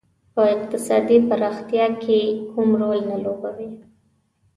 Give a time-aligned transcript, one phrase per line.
[0.33, 2.19] په اقتصادي پرمختیا کې
[2.51, 3.69] کوم رول نه لوبوي.